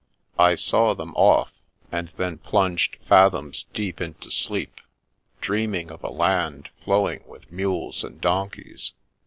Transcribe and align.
I 0.39 0.55
saw 0.55 0.95
them 0.95 1.13
off, 1.13 1.51
and 1.91 2.11
then 2.17 2.39
plunged 2.39 2.97
fathoms 3.07 3.67
deep 3.71 4.01
into 4.01 4.31
sleep, 4.31 4.81
dreaming 5.41 5.91
of 5.91 6.03
a 6.03 6.09
land 6.09 6.69
flowing 6.83 7.23
with 7.27 7.51
mules 7.51 8.03
and 8.03 8.19
donkeys. 8.19 8.93